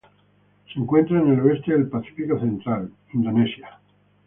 Se 0.73 0.79
encuentran 0.79 1.27
en 1.27 1.33
el 1.33 1.39
oeste 1.41 1.73
del 1.73 1.87
Pacífico 1.87 2.39
central: 2.39 2.91
Indonesia. 3.13 3.79